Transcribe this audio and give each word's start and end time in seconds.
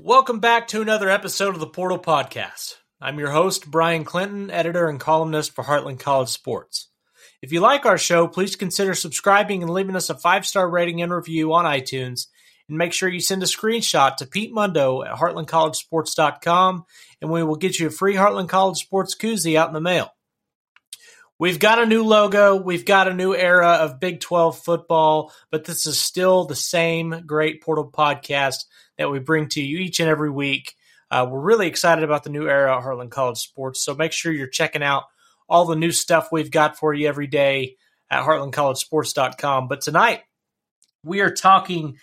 Welcome 0.00 0.38
back 0.38 0.68
to 0.68 0.80
another 0.80 1.10
episode 1.10 1.54
of 1.54 1.60
the 1.60 1.66
Portal 1.66 1.98
Podcast. 1.98 2.76
I'm 3.00 3.18
your 3.18 3.32
host, 3.32 3.68
Bryan 3.68 4.04
Clinton, 4.04 4.48
editor 4.48 4.88
and 4.88 5.00
columnist 5.00 5.56
for 5.56 5.64
Heartland 5.64 5.98
College 5.98 6.28
Sports. 6.28 6.88
If 7.42 7.50
you 7.50 7.58
like 7.58 7.84
our 7.84 7.98
show, 7.98 8.28
please 8.28 8.54
consider 8.54 8.94
subscribing 8.94 9.60
and 9.60 9.72
leaving 9.72 9.96
us 9.96 10.08
a 10.08 10.14
five 10.14 10.46
star 10.46 10.70
rating 10.70 11.02
and 11.02 11.12
review 11.12 11.52
on 11.52 11.64
iTunes. 11.64 12.28
And 12.68 12.78
make 12.78 12.92
sure 12.92 13.08
you 13.08 13.18
send 13.18 13.42
a 13.42 13.46
screenshot 13.46 14.14
to 14.18 14.26
Pete 14.26 14.52
Mundo 14.52 15.02
at 15.02 15.16
heartlandcollegesports.com, 15.16 16.84
and 17.20 17.30
we 17.32 17.42
will 17.42 17.56
get 17.56 17.80
you 17.80 17.88
a 17.88 17.90
free 17.90 18.14
Heartland 18.14 18.48
College 18.48 18.78
Sports 18.78 19.16
koozie 19.16 19.56
out 19.56 19.66
in 19.66 19.74
the 19.74 19.80
mail. 19.80 20.12
We've 21.40 21.60
got 21.60 21.80
a 21.80 21.86
new 21.86 22.02
logo. 22.02 22.56
We've 22.56 22.84
got 22.84 23.06
a 23.06 23.14
new 23.14 23.32
era 23.32 23.74
of 23.74 24.00
Big 24.00 24.20
12 24.20 24.58
football, 24.58 25.32
but 25.52 25.64
this 25.64 25.86
is 25.86 26.00
still 26.00 26.46
the 26.46 26.56
same 26.56 27.22
great 27.26 27.62
Portal 27.62 27.88
podcast 27.88 28.64
that 28.96 29.10
we 29.10 29.20
bring 29.20 29.48
to 29.50 29.62
you 29.62 29.78
each 29.78 30.00
and 30.00 30.08
every 30.08 30.30
week. 30.30 30.74
Uh, 31.12 31.28
we're 31.30 31.38
really 31.38 31.68
excited 31.68 32.02
about 32.02 32.24
the 32.24 32.30
new 32.30 32.48
era 32.48 32.76
at 32.76 32.82
Heartland 32.82 33.10
College 33.10 33.38
Sports, 33.38 33.84
so 33.84 33.94
make 33.94 34.10
sure 34.10 34.32
you're 34.32 34.48
checking 34.48 34.82
out 34.82 35.04
all 35.48 35.64
the 35.64 35.76
new 35.76 35.92
stuff 35.92 36.28
we've 36.32 36.50
got 36.50 36.76
for 36.76 36.92
you 36.92 37.06
every 37.06 37.28
day 37.28 37.76
at 38.10 38.24
heartlandcollegesports.com. 38.24 39.68
But 39.68 39.80
tonight, 39.80 40.22
we 41.04 41.20
are 41.20 41.30
talking 41.30 41.98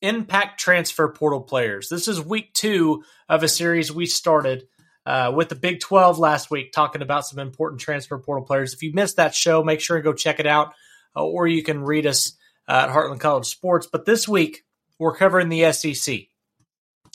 impact 0.00 0.60
transfer 0.60 1.08
portal 1.08 1.40
players. 1.40 1.88
This 1.88 2.06
is 2.06 2.24
week 2.24 2.54
two 2.54 3.02
of 3.28 3.42
a 3.42 3.48
series 3.48 3.92
we 3.92 4.06
started 4.06 4.68
uh, 5.06 5.32
with 5.34 5.48
the 5.48 5.54
Big 5.54 5.80
12 5.80 6.18
last 6.18 6.50
week, 6.50 6.72
talking 6.72 7.02
about 7.02 7.26
some 7.26 7.38
important 7.38 7.80
transfer 7.80 8.18
portal 8.18 8.44
players. 8.44 8.74
If 8.74 8.82
you 8.82 8.92
missed 8.92 9.16
that 9.16 9.34
show, 9.34 9.62
make 9.62 9.80
sure 9.80 9.96
to 9.96 10.02
go 10.02 10.12
check 10.12 10.40
it 10.40 10.46
out, 10.46 10.74
uh, 11.16 11.24
or 11.24 11.46
you 11.46 11.62
can 11.62 11.82
read 11.82 12.06
us 12.06 12.34
uh, 12.68 12.86
at 12.88 12.94
Heartland 12.94 13.20
College 13.20 13.46
Sports. 13.46 13.88
But 13.90 14.04
this 14.04 14.28
week, 14.28 14.64
we're 14.98 15.16
covering 15.16 15.48
the 15.48 15.72
SEC. 15.72 16.20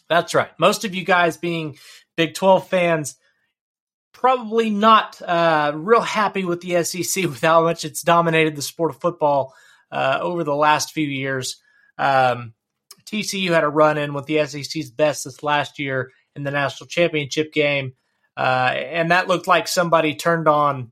That's 0.09 0.33
right. 0.33 0.51
Most 0.59 0.85
of 0.85 0.93
you 0.95 1.03
guys 1.03 1.37
being 1.37 1.77
Big 2.15 2.33
12 2.33 2.67
fans, 2.67 3.15
probably 4.11 4.69
not 4.69 5.21
uh, 5.21 5.73
real 5.75 6.01
happy 6.01 6.43
with 6.45 6.61
the 6.61 6.83
SEC 6.83 7.23
with 7.25 7.41
how 7.41 7.63
much 7.63 7.85
it's 7.85 8.01
dominated 8.01 8.55
the 8.55 8.61
sport 8.61 8.91
of 8.91 9.01
football 9.01 9.53
uh, 9.91 10.19
over 10.21 10.43
the 10.43 10.55
last 10.55 10.91
few 10.91 11.07
years. 11.07 11.61
Um, 11.97 12.53
TCU 13.05 13.49
had 13.49 13.63
a 13.63 13.69
run 13.69 13.97
in 13.97 14.13
with 14.13 14.25
the 14.25 14.45
SEC's 14.45 14.89
best 14.89 15.25
this 15.25 15.43
last 15.43 15.79
year 15.79 16.11
in 16.35 16.43
the 16.43 16.51
national 16.51 16.87
championship 16.87 17.53
game. 17.53 17.93
Uh, 18.37 18.73
and 18.75 19.11
that 19.11 19.27
looked 19.27 19.47
like 19.47 19.67
somebody 19.67 20.15
turned 20.15 20.47
on 20.47 20.91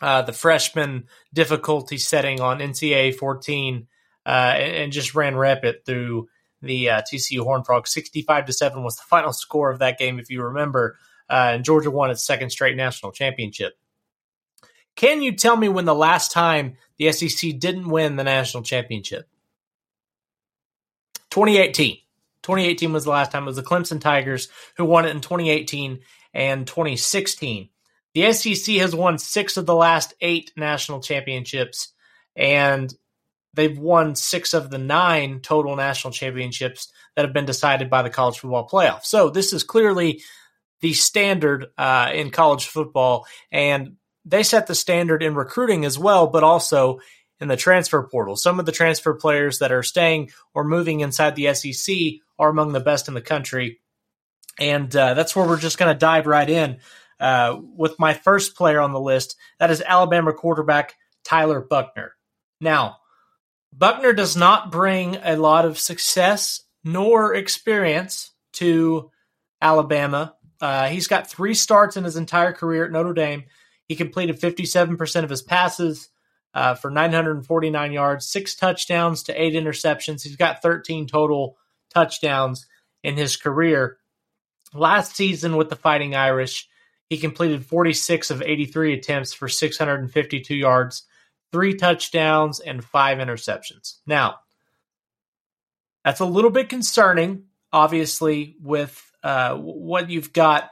uh, 0.00 0.22
the 0.22 0.32
freshman 0.32 1.06
difficulty 1.32 1.96
setting 1.96 2.40
on 2.40 2.58
NCAA 2.58 3.14
14 3.14 3.86
uh, 4.26 4.28
and, 4.28 4.76
and, 4.76 4.92
just 4.92 5.14
ran 5.14 5.36
rapid 5.36 5.86
through 5.86 6.28
the 6.60 6.90
uh, 6.90 7.02
TCU 7.02 7.40
Horn 7.40 7.62
Frogs. 7.62 7.92
65 7.92 8.46
to 8.46 8.52
7 8.52 8.82
was 8.82 8.96
the 8.96 9.02
final 9.08 9.32
score 9.32 9.70
of 9.70 9.78
that 9.78 9.98
game, 9.98 10.18
if 10.18 10.28
you 10.28 10.42
remember. 10.42 10.98
Uh, 11.30 11.52
and 11.54 11.64
Georgia 11.64 11.90
won 11.90 12.10
its 12.10 12.26
second 12.26 12.50
straight 12.50 12.76
national 12.76 13.12
championship. 13.12 13.74
Can 14.96 15.22
you 15.22 15.32
tell 15.32 15.56
me 15.56 15.68
when 15.68 15.84
the 15.84 15.94
last 15.94 16.32
time 16.32 16.76
the 16.98 17.12
SEC 17.12 17.58
didn't 17.58 17.88
win 17.88 18.16
the 18.16 18.24
national 18.24 18.62
championship? 18.62 19.28
2018. 21.30 21.98
2018 22.46 22.92
was 22.92 23.04
the 23.04 23.10
last 23.10 23.32
time. 23.32 23.42
It 23.42 23.46
was 23.46 23.56
the 23.56 23.62
Clemson 23.62 24.00
Tigers 24.00 24.48
who 24.76 24.84
won 24.84 25.04
it 25.04 25.10
in 25.10 25.20
2018 25.20 25.98
and 26.32 26.64
2016. 26.64 27.70
The 28.14 28.32
SEC 28.32 28.76
has 28.76 28.94
won 28.94 29.18
six 29.18 29.56
of 29.56 29.66
the 29.66 29.74
last 29.74 30.14
eight 30.20 30.52
national 30.56 31.00
championships, 31.00 31.92
and 32.36 32.94
they've 33.52 33.76
won 33.76 34.14
six 34.14 34.54
of 34.54 34.70
the 34.70 34.78
nine 34.78 35.40
total 35.40 35.74
national 35.74 36.12
championships 36.12 36.92
that 37.16 37.24
have 37.24 37.34
been 37.34 37.46
decided 37.46 37.90
by 37.90 38.02
the 38.02 38.10
college 38.10 38.38
football 38.38 38.68
playoff. 38.68 39.04
So 39.04 39.28
this 39.28 39.52
is 39.52 39.64
clearly 39.64 40.22
the 40.80 40.92
standard 40.92 41.66
uh, 41.76 42.12
in 42.14 42.30
college 42.30 42.66
football, 42.66 43.26
and 43.50 43.96
they 44.24 44.44
set 44.44 44.68
the 44.68 44.74
standard 44.76 45.20
in 45.20 45.34
recruiting 45.34 45.84
as 45.84 45.98
well, 45.98 46.28
but 46.28 46.44
also 46.44 47.00
in 47.40 47.48
the 47.48 47.56
transfer 47.56 48.02
portal. 48.04 48.36
Some 48.36 48.60
of 48.60 48.66
the 48.66 48.72
transfer 48.72 49.14
players 49.14 49.58
that 49.58 49.72
are 49.72 49.82
staying 49.82 50.30
or 50.54 50.62
moving 50.62 51.00
inside 51.00 51.34
the 51.34 51.52
SEC 51.54 51.96
are 52.38 52.48
among 52.48 52.72
the 52.72 52.80
best 52.80 53.08
in 53.08 53.14
the 53.14 53.20
country. 53.20 53.80
And 54.58 54.94
uh, 54.94 55.14
that's 55.14 55.36
where 55.36 55.46
we're 55.46 55.58
just 55.58 55.78
going 55.78 55.94
to 55.94 55.98
dive 55.98 56.26
right 56.26 56.48
in 56.48 56.78
uh, 57.20 57.58
with 57.76 57.98
my 57.98 58.14
first 58.14 58.56
player 58.56 58.80
on 58.80 58.92
the 58.92 59.00
list. 59.00 59.36
That 59.58 59.70
is 59.70 59.82
Alabama 59.82 60.32
quarterback 60.32 60.94
Tyler 61.24 61.60
Buchner. 61.60 62.12
Now, 62.60 62.98
Buchner 63.72 64.12
does 64.12 64.36
not 64.36 64.72
bring 64.72 65.16
a 65.16 65.36
lot 65.36 65.64
of 65.64 65.78
success 65.78 66.62
nor 66.84 67.34
experience 67.34 68.30
to 68.54 69.10
Alabama. 69.60 70.34
Uh, 70.60 70.88
he's 70.88 71.08
got 71.08 71.28
three 71.28 71.54
starts 71.54 71.96
in 71.96 72.04
his 72.04 72.16
entire 72.16 72.52
career 72.52 72.86
at 72.86 72.92
Notre 72.92 73.12
Dame. 73.12 73.44
He 73.86 73.96
completed 73.96 74.40
57% 74.40 75.24
of 75.24 75.30
his 75.30 75.42
passes 75.42 76.08
uh, 76.54 76.74
for 76.74 76.90
949 76.90 77.92
yards, 77.92 78.26
six 78.26 78.54
touchdowns 78.54 79.24
to 79.24 79.40
eight 79.40 79.54
interceptions. 79.54 80.22
He's 80.22 80.36
got 80.36 80.62
13 80.62 81.06
total 81.06 81.58
touchdowns 81.92 82.66
in 83.02 83.16
his 83.16 83.36
career. 83.36 83.98
Last 84.74 85.16
season 85.16 85.56
with 85.56 85.70
the 85.70 85.76
Fighting 85.76 86.14
Irish, 86.14 86.68
he 87.08 87.18
completed 87.18 87.64
46 87.64 88.30
of 88.30 88.42
83 88.42 88.94
attempts 88.94 89.32
for 89.32 89.48
652 89.48 90.54
yards, 90.54 91.04
three 91.52 91.74
touchdowns, 91.74 92.60
and 92.60 92.84
five 92.84 93.18
interceptions. 93.18 94.00
Now, 94.06 94.40
that's 96.04 96.20
a 96.20 96.26
little 96.26 96.50
bit 96.50 96.68
concerning, 96.68 97.44
obviously, 97.72 98.56
with 98.60 99.02
uh, 99.22 99.56
what 99.56 100.10
you've 100.10 100.32
got 100.32 100.70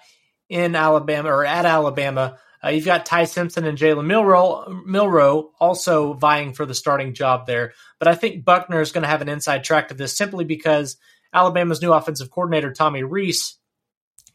in 0.49 0.75
Alabama 0.75 1.31
or 1.31 1.45
at 1.45 1.67
Alabama 1.67 2.39
uh, 2.65 2.71
you've 2.71 2.85
got 2.85 3.05
Ty 3.05 3.25
Simpson 3.25 3.65
and 3.65 3.77
Jalen 3.77 4.07
Milrow, 4.07 4.85
Milroe 4.87 5.51
also 5.61 6.15
vying 6.15 6.55
for 6.55 6.65
the 6.65 6.75
starting 6.75 7.13
job 7.13 7.47
there. 7.47 7.73
But 7.99 8.09
I 8.09 8.15
think 8.15 8.45
Buchner 8.45 8.81
is 8.81 8.93
going 8.93 9.03
to 9.03 9.09
have 9.09 9.23
an 9.23 9.29
inside 9.29 9.65
track 9.65 9.89
to 9.89 9.95
this 9.95 10.17
simply 10.17 10.45
because 10.45 10.97
Alabama's 11.33 11.83
new 11.83 11.93
offensive 11.93 12.31
coordinator, 12.31 12.73
Tommy 12.73 13.03
Rees, 13.03 13.57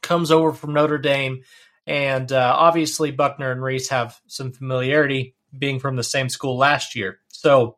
comes 0.01 0.31
over 0.31 0.53
from 0.53 0.73
Notre 0.73 0.97
Dame. 0.97 1.41
And 1.87 2.31
uh, 2.31 2.53
obviously, 2.55 3.11
Buchner 3.11 3.51
and 3.51 3.63
Rees 3.63 3.89
have 3.89 4.19
some 4.27 4.51
familiarity 4.51 5.35
being 5.57 5.79
from 5.79 5.95
the 5.95 6.03
same 6.03 6.29
school 6.29 6.57
last 6.57 6.95
year. 6.95 7.19
So 7.29 7.77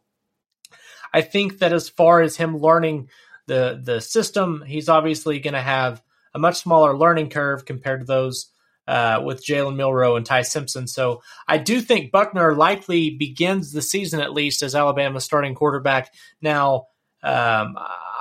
I 1.13 1.21
think 1.21 1.59
that 1.59 1.71
as 1.71 1.87
far 1.87 2.21
as 2.21 2.35
him 2.35 2.57
learning 2.57 3.09
the, 3.47 3.79
the 3.81 4.01
system, 4.01 4.63
he's 4.67 4.89
obviously 4.89 5.39
going 5.39 5.53
to 5.53 5.61
have 5.61 6.03
a 6.33 6.39
much 6.39 6.57
smaller 6.57 6.97
learning 6.97 7.29
curve 7.29 7.63
compared 7.63 8.01
to 8.01 8.05
those 8.05 8.51
uh, 8.87 9.21
with 9.23 9.45
Jalen 9.45 9.75
Milroe 9.75 10.15
and 10.15 10.25
Ty 10.25 10.43
Simpson. 10.43 10.87
So 10.87 11.21
I 11.47 11.57
do 11.57 11.81
think 11.81 12.11
Buchner 12.11 12.55
likely 12.55 13.11
begins 13.11 13.71
the 13.71 13.81
season 13.81 14.19
at 14.19 14.33
least 14.33 14.63
as 14.63 14.75
Alabama's 14.75 15.23
starting 15.23 15.55
quarterback. 15.55 16.13
Now, 16.41 16.87
um, 17.23 17.77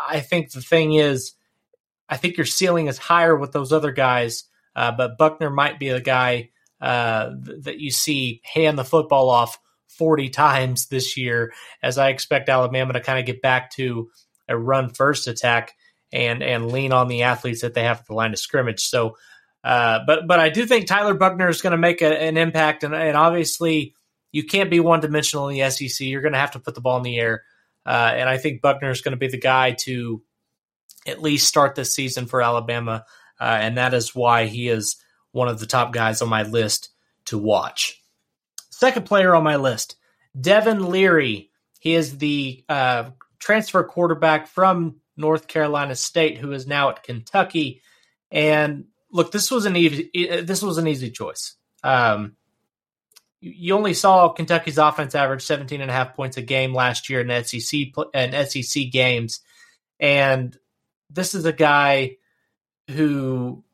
I 0.08 0.20
think 0.20 0.52
the 0.52 0.60
thing 0.60 0.94
is, 0.94 1.32
I 2.08 2.16
think 2.16 2.36
your 2.36 2.46
ceiling 2.46 2.88
is 2.88 2.98
higher 2.98 3.36
with 3.36 3.52
those 3.52 3.72
other 3.72 3.92
guys, 3.92 4.44
uh, 4.76 4.92
but 4.92 5.16
Buchner 5.16 5.50
might 5.50 5.78
be 5.78 5.90
the 5.90 6.00
guy 6.00 6.50
uh, 6.80 7.30
th- 7.44 7.64
that 7.64 7.78
you 7.78 7.90
see 7.90 8.40
hand 8.44 8.78
the 8.78 8.84
football 8.84 9.30
off 9.30 9.58
40 9.88 10.28
times 10.30 10.86
this 10.86 11.16
year, 11.16 11.52
as 11.82 11.98
I 11.98 12.08
expect 12.08 12.48
Alabama 12.48 12.94
to 12.94 13.00
kind 13.00 13.18
of 13.18 13.26
get 13.26 13.42
back 13.42 13.70
to 13.72 14.10
a 14.48 14.56
run 14.56 14.90
first 14.90 15.28
attack 15.28 15.74
and 16.12 16.42
and 16.42 16.72
lean 16.72 16.92
on 16.92 17.08
the 17.08 17.22
athletes 17.22 17.60
that 17.60 17.74
they 17.74 17.84
have 17.84 18.00
at 18.00 18.06
the 18.06 18.14
line 18.14 18.32
of 18.32 18.38
scrimmage. 18.38 18.80
So 18.80 19.16
uh, 19.62 20.00
but 20.06 20.26
but 20.26 20.40
I 20.40 20.48
do 20.48 20.66
think 20.66 20.86
Tyler 20.86 21.14
Buchner 21.14 21.48
is 21.48 21.62
going 21.62 21.72
to 21.72 21.78
make 21.78 22.02
a, 22.02 22.22
an 22.22 22.36
impact, 22.36 22.84
and, 22.84 22.94
and, 22.94 23.16
obviously 23.16 23.94
you 24.32 24.44
can't 24.44 24.70
be 24.70 24.80
one 24.80 25.00
dimensional 25.00 25.48
in 25.48 25.58
the 25.58 25.70
SEC. 25.70 26.06
You're 26.06 26.22
going 26.22 26.32
to 26.32 26.38
have 26.38 26.52
to 26.52 26.60
put 26.60 26.74
the 26.74 26.80
ball 26.80 26.96
in 26.96 27.02
the 27.02 27.18
air, 27.18 27.44
uh, 27.84 28.12
and 28.14 28.28
I 28.28 28.38
think 28.38 28.62
Buchner 28.62 28.90
is 28.90 29.02
going 29.02 29.12
to 29.12 29.18
be 29.18 29.28
the 29.28 29.38
guy 29.38 29.72
to 29.80 30.22
at 31.06 31.20
least 31.20 31.48
start 31.48 31.74
this 31.74 31.94
season 31.94 32.26
for 32.26 32.40
Alabama, 32.40 33.04
uh, 33.40 33.44
and 33.44 33.76
that 33.76 33.92
is 33.92 34.14
why 34.14 34.46
he 34.46 34.68
is 34.68 34.96
one 35.32 35.48
of 35.48 35.60
the 35.60 35.66
top 35.66 35.92
guys 35.92 36.22
on 36.22 36.28
my 36.28 36.42
list 36.42 36.90
to 37.26 37.38
watch. 37.38 38.02
Second 38.70 39.04
player 39.04 39.34
on 39.34 39.44
my 39.44 39.56
list, 39.56 39.96
Devin 40.38 40.86
Leary. 40.88 41.50
He 41.80 41.94
is 41.94 42.18
the 42.18 42.62
uh, 42.68 43.10
transfer 43.38 43.82
quarterback 43.84 44.46
from 44.46 45.00
North 45.16 45.46
Carolina 45.46 45.94
State, 45.96 46.38
who 46.38 46.52
is 46.52 46.66
now 46.66 46.90
at 46.90 47.02
Kentucky. 47.02 47.82
And 48.30 48.84
look, 49.12 49.32
this 49.32 49.50
was 49.50 49.66
an 49.66 49.76
easy 49.76 50.10
this 50.42 50.62
was 50.62 50.78
an 50.78 50.86
easy 50.86 51.10
choice. 51.10 51.54
Um, 51.82 52.36
you 53.40 53.74
only 53.74 53.94
saw 53.94 54.28
Kentucky's 54.28 54.78
offense 54.78 55.14
average 55.14 55.42
17 55.42 55.80
and 55.80 55.90
a 55.90 55.94
half 55.94 56.14
points 56.14 56.36
a 56.36 56.42
game 56.42 56.74
last 56.74 57.08
year 57.08 57.20
in 57.20 57.44
SEC 57.44 57.80
in 58.14 58.46
SEC 58.46 58.90
games, 58.90 59.40
and 59.98 60.56
this 61.08 61.34
is 61.34 61.44
a 61.44 61.52
guy 61.52 62.16
who 62.88 63.64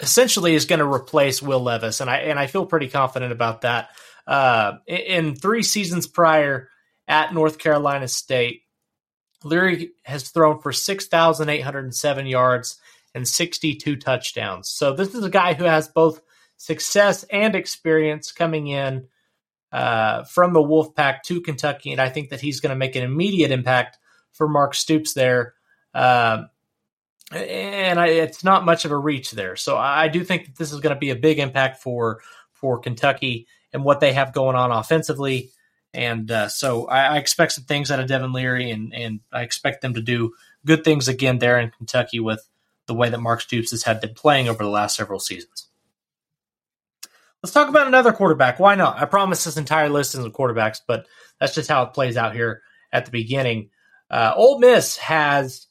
essentially 0.00 0.54
is 0.54 0.64
going 0.64 0.78
to 0.80 0.86
replace 0.86 1.42
Will 1.42 1.60
Levis, 1.60 2.00
and 2.00 2.10
I 2.10 2.18
and 2.18 2.38
I 2.38 2.46
feel 2.46 2.66
pretty 2.66 2.88
confident 2.88 3.32
about 3.32 3.62
that. 3.62 3.90
Uh, 4.26 4.78
in 4.86 5.34
three 5.34 5.62
seasons 5.62 6.06
prior 6.06 6.68
at 7.08 7.34
North 7.34 7.58
Carolina 7.58 8.08
State, 8.08 8.62
Leary 9.44 9.90
has 10.04 10.28
thrown 10.28 10.60
for 10.60 10.72
6,807 10.72 12.26
yards 12.26 12.78
and 13.14 13.26
62 13.26 13.96
touchdowns. 13.96 14.68
So 14.68 14.92
this 14.92 15.14
is 15.14 15.24
a 15.24 15.30
guy 15.30 15.54
who 15.54 15.64
has 15.64 15.88
both 15.88 16.20
success 16.56 17.24
and 17.24 17.54
experience 17.54 18.32
coming 18.32 18.68
in 18.68 19.08
uh, 19.72 20.24
from 20.24 20.52
the 20.52 20.60
Wolfpack 20.60 21.22
to 21.24 21.40
Kentucky, 21.40 21.92
and 21.92 22.00
I 22.00 22.08
think 22.08 22.30
that 22.30 22.40
he's 22.40 22.60
going 22.60 22.70
to 22.70 22.76
make 22.76 22.96
an 22.96 23.04
immediate 23.04 23.50
impact 23.50 23.98
for 24.32 24.48
Mark 24.48 24.74
Stoops 24.74 25.14
there. 25.14 25.54
Uh, 25.94 26.44
and 27.32 28.00
I, 28.00 28.08
it's 28.08 28.42
not 28.42 28.64
much 28.64 28.84
of 28.84 28.90
a 28.90 28.98
reach 28.98 29.30
there, 29.30 29.54
so 29.54 29.76
I 29.76 30.08
do 30.08 30.24
think 30.24 30.46
that 30.46 30.56
this 30.56 30.72
is 30.72 30.80
going 30.80 30.94
to 30.94 30.98
be 30.98 31.10
a 31.10 31.16
big 31.16 31.38
impact 31.38 31.80
for 31.82 32.20
for 32.52 32.78
Kentucky 32.78 33.46
and 33.72 33.84
what 33.84 34.00
they 34.00 34.12
have 34.12 34.32
going 34.32 34.56
on 34.56 34.72
offensively. 34.72 35.50
And 35.94 36.30
uh, 36.30 36.48
so 36.48 36.86
I, 36.86 37.14
I, 37.14 37.18
expect 37.18 37.52
some 37.52 37.64
things 37.64 37.90
out 37.90 37.98
of 37.98 38.06
Devin 38.06 38.32
Leary, 38.32 38.70
and, 38.70 38.94
and 38.94 39.20
I 39.32 39.42
expect 39.42 39.82
them 39.82 39.94
to 39.94 40.02
do 40.02 40.34
good 40.64 40.84
things 40.84 41.08
again 41.08 41.38
there 41.38 41.58
in 41.58 41.70
Kentucky 41.70 42.20
with 42.20 42.46
the 42.90 42.98
way 42.98 43.08
that 43.08 43.20
Mark 43.20 43.40
Stoops 43.40 43.70
has 43.70 43.84
had 43.84 44.00
been 44.00 44.14
playing 44.14 44.48
over 44.48 44.62
the 44.62 44.70
last 44.70 44.96
several 44.96 45.20
seasons. 45.20 45.68
Let's 47.42 47.54
talk 47.54 47.68
about 47.68 47.86
another 47.86 48.12
quarterback. 48.12 48.58
Why 48.58 48.74
not? 48.74 49.00
I 49.00 49.06
promise 49.06 49.44
this 49.44 49.56
entire 49.56 49.88
list 49.88 50.14
isn't 50.14 50.34
quarterbacks, 50.34 50.80
but 50.86 51.06
that's 51.38 51.54
just 51.54 51.70
how 51.70 51.84
it 51.84 51.94
plays 51.94 52.16
out 52.16 52.34
here 52.34 52.62
at 52.92 53.06
the 53.06 53.10
beginning. 53.10 53.70
Uh, 54.10 54.32
Ole 54.36 54.58
Miss 54.58 54.96
has 54.98 55.68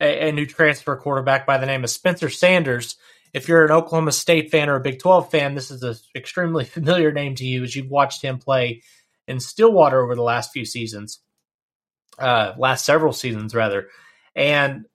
a, 0.00 0.28
a 0.28 0.32
new 0.32 0.44
transfer 0.44 0.96
quarterback 0.96 1.46
by 1.46 1.56
the 1.56 1.66
name 1.66 1.84
of 1.84 1.90
Spencer 1.90 2.28
Sanders 2.28 2.96
if 3.32 3.48
you're 3.48 3.64
an 3.64 3.70
Oklahoma 3.70 4.12
State 4.12 4.50
fan 4.50 4.68
or 4.68 4.76
a 4.76 4.80
Big 4.80 4.98
12 4.98 5.30
fan, 5.30 5.54
this 5.54 5.70
is 5.70 5.82
an 5.82 5.96
extremely 6.14 6.64
familiar 6.76 7.12
name 7.12 7.34
to 7.36 7.44
you 7.44 7.62
as 7.62 7.74
you've 7.74 7.90
watched 7.90 8.22
him 8.22 8.38
play 8.38 8.82
in 9.26 9.40
Stillwater 9.40 10.02
over 10.02 10.14
the 10.14 10.22
last 10.22 10.52
few 10.52 10.64
seasons, 10.64 11.20
uh, 12.18 12.54
last 12.56 12.84
several 12.84 13.12
seasons 13.12 13.54
rather. 13.54 13.88
And 14.34 14.86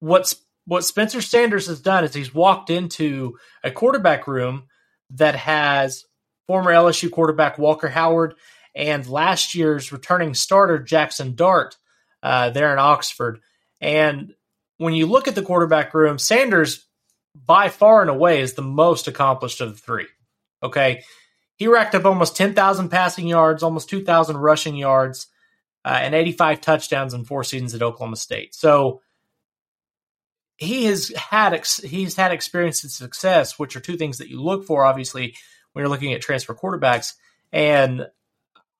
what's 0.00 0.34
what 0.66 0.84
Spencer 0.84 1.20
Sanders 1.20 1.66
has 1.66 1.80
done 1.80 2.04
is 2.04 2.14
he's 2.14 2.34
walked 2.34 2.70
into 2.70 3.38
a 3.64 3.70
quarterback 3.70 4.26
room 4.26 4.64
that 5.10 5.34
has 5.34 6.04
former 6.46 6.70
LSU 6.70 7.10
quarterback 7.10 7.58
Walker 7.58 7.88
Howard 7.88 8.34
and 8.74 9.06
last 9.08 9.54
year's 9.54 9.92
returning 9.92 10.34
starter 10.34 10.78
Jaxson 10.78 11.34
Dart 11.34 11.76
uh, 12.22 12.50
there 12.50 12.72
in 12.72 12.78
Oxford. 12.78 13.40
And 13.80 14.34
when 14.76 14.94
you 14.94 15.06
look 15.06 15.28
at 15.28 15.34
the 15.34 15.42
quarterback 15.42 15.94
room, 15.94 16.18
Sanders 16.18 16.86
by 17.34 17.68
far 17.68 18.00
and 18.00 18.10
away 18.10 18.40
is 18.40 18.54
the 18.54 18.62
most 18.62 19.08
accomplished 19.08 19.60
of 19.60 19.72
the 19.72 19.78
three. 19.78 20.06
Okay. 20.62 21.02
He 21.56 21.66
racked 21.66 21.94
up 21.94 22.04
almost 22.04 22.36
10,000 22.36 22.88
passing 22.88 23.26
yards, 23.26 23.62
almost 23.62 23.90
2,000 23.90 24.36
rushing 24.38 24.76
yards, 24.76 25.26
uh, 25.84 25.98
and 26.00 26.14
85 26.14 26.60
touchdowns 26.60 27.14
in 27.14 27.24
four 27.24 27.44
seasons 27.44 27.74
at 27.74 27.82
Oklahoma 27.82 28.16
State. 28.16 28.54
So 28.54 29.02
he 30.60 30.84
has 30.84 31.08
had 31.16 31.54
ex- 31.54 31.78
he's 31.82 32.16
had 32.16 32.32
experience 32.32 32.84
and 32.84 32.92
success, 32.92 33.58
which 33.58 33.74
are 33.74 33.80
two 33.80 33.96
things 33.96 34.18
that 34.18 34.28
you 34.28 34.42
look 34.42 34.66
for, 34.66 34.84
obviously, 34.84 35.34
when 35.72 35.82
you're 35.82 35.88
looking 35.88 36.12
at 36.12 36.20
transfer 36.20 36.54
quarterbacks. 36.54 37.14
And 37.50 38.06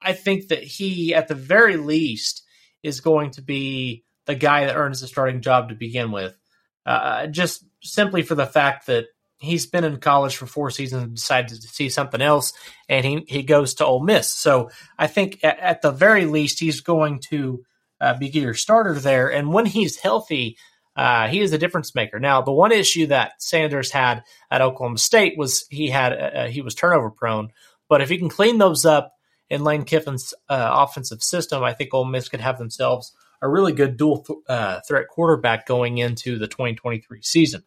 I 0.02 0.12
think 0.12 0.48
that 0.48 0.62
he, 0.62 1.14
at 1.14 1.26
the 1.26 1.34
very 1.34 1.76
least, 1.76 2.44
is 2.82 3.00
going 3.00 3.30
to 3.32 3.42
be 3.42 4.04
the 4.26 4.34
guy 4.34 4.66
that 4.66 4.76
earns 4.76 5.00
the 5.00 5.06
starting 5.06 5.40
job 5.40 5.70
to 5.70 5.74
begin 5.74 6.12
with. 6.12 6.36
Uh, 6.84 7.26
just 7.26 7.64
simply 7.82 8.22
for 8.22 8.34
the 8.34 8.46
fact 8.46 8.86
that 8.86 9.06
he's 9.38 9.66
been 9.66 9.84
in 9.84 9.98
college 9.98 10.36
for 10.36 10.46
four 10.46 10.70
seasons 10.70 11.02
and 11.02 11.14
decided 11.14 11.48
to 11.62 11.68
see 11.68 11.88
something 11.88 12.20
else, 12.20 12.52
and 12.90 13.06
he, 13.06 13.24
he 13.26 13.42
goes 13.42 13.74
to 13.74 13.86
Ole 13.86 14.02
Miss. 14.02 14.30
So 14.30 14.70
I 14.98 15.06
think 15.06 15.40
at, 15.42 15.58
at 15.58 15.82
the 15.82 15.92
very 15.92 16.26
least, 16.26 16.60
he's 16.60 16.82
going 16.82 17.20
to 17.30 17.64
uh, 18.02 18.18
be 18.18 18.28
your 18.28 18.54
starter 18.54 18.94
there. 18.94 19.32
And 19.32 19.52
when 19.52 19.64
he's 19.64 19.96
healthy, 19.96 20.58
uh, 21.00 21.28
he 21.28 21.40
is 21.40 21.54
a 21.54 21.58
difference 21.58 21.94
maker. 21.94 22.20
Now, 22.20 22.42
the 22.42 22.52
one 22.52 22.72
issue 22.72 23.06
that 23.06 23.42
Sanders 23.42 23.90
had 23.90 24.22
at 24.50 24.60
Oklahoma 24.60 24.98
State 24.98 25.38
was 25.38 25.64
he 25.70 25.88
had 25.88 26.12
uh, 26.12 26.46
he 26.48 26.60
was 26.60 26.74
turnover 26.74 27.10
prone. 27.10 27.52
But 27.88 28.02
if 28.02 28.10
he 28.10 28.18
can 28.18 28.28
clean 28.28 28.58
those 28.58 28.84
up 28.84 29.14
in 29.48 29.64
Lane 29.64 29.84
Kiffin's 29.84 30.34
uh, 30.50 30.70
offensive 30.70 31.22
system, 31.22 31.62
I 31.62 31.72
think 31.72 31.94
Ole 31.94 32.04
Miss 32.04 32.28
could 32.28 32.42
have 32.42 32.58
themselves 32.58 33.14
a 33.40 33.48
really 33.48 33.72
good 33.72 33.96
dual 33.96 34.24
th- 34.24 34.40
uh, 34.46 34.80
threat 34.86 35.08
quarterback 35.08 35.64
going 35.64 35.96
into 35.96 36.38
the 36.38 36.46
2023 36.46 37.22
season. 37.22 37.62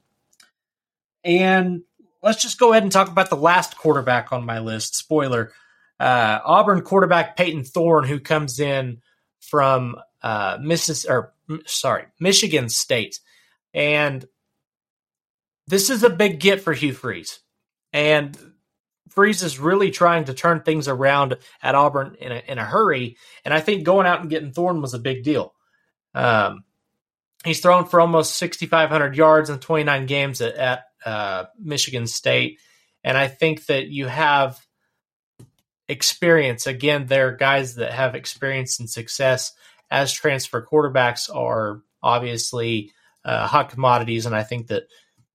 And 1.23 1.81
let's 2.21 2.39
just 2.39 2.59
go 2.59 2.71
ahead 2.71 2.83
and 2.83 2.91
talk 2.91 3.07
about 3.07 3.31
the 3.31 3.35
last 3.35 3.75
quarterback 3.79 4.31
on 4.31 4.45
my 4.45 4.59
list. 4.59 4.93
Spoiler 4.95 5.53
uh, 5.99 6.37
Auburn 6.45 6.81
quarterback 6.81 7.35
Payton 7.35 7.63
Thorne, 7.63 8.03
who 8.03 8.19
comes 8.19 8.59
in 8.59 9.01
from 9.39 9.95
uh, 10.21 10.59
or 11.09 11.32
sorry, 11.65 12.05
Michigan 12.19 12.69
State. 12.69 13.19
And 13.73 14.25
this 15.67 15.89
is 15.89 16.03
a 16.03 16.09
big 16.09 16.39
get 16.39 16.61
for 16.61 16.73
Hugh 16.73 16.93
Freeze. 16.93 17.39
And 17.91 18.37
Freeze 19.09 19.43
is 19.43 19.59
really 19.59 19.91
trying 19.91 20.25
to 20.25 20.33
turn 20.33 20.61
things 20.61 20.87
around 20.87 21.37
at 21.61 21.75
Auburn 21.75 22.15
in 22.19 22.31
a, 22.31 22.43
in 22.47 22.57
a 22.57 22.65
hurry. 22.65 23.17
And 23.45 23.53
I 23.53 23.59
think 23.59 23.83
going 23.83 24.07
out 24.07 24.21
and 24.21 24.29
getting 24.29 24.51
Thorne 24.51 24.81
was 24.81 24.93
a 24.93 24.99
big 24.99 25.23
deal. 25.23 25.53
Um, 26.15 26.63
he's 27.45 27.59
thrown 27.59 27.85
for 27.85 28.01
almost 28.01 28.37
6,500 28.37 29.15
yards 29.15 29.49
in 29.49 29.59
29 29.59 30.05
games 30.07 30.41
at, 30.41 30.55
at 30.55 30.83
uh, 31.05 31.45
Michigan 31.59 32.07
State. 32.07 32.59
And 33.03 33.17
I 33.17 33.27
think 33.27 33.65
that 33.67 33.87
you 33.87 34.07
have 34.07 34.59
experience. 35.87 36.65
Again, 36.65 37.05
there 37.05 37.27
are 37.27 37.35
guys 37.35 37.75
that 37.75 37.91
have 37.91 38.15
experience 38.15 38.79
and 38.79 38.89
success 38.89 39.51
as 39.93 40.11
transfer 40.11 40.65
quarterbacks 40.65 41.33
are 41.33 41.81
obviously 42.01 42.91
uh, 43.23 43.45
hot 43.45 43.69
commodities. 43.69 44.25
And 44.25 44.35
I 44.35 44.41
think 44.43 44.67
that 44.67 44.83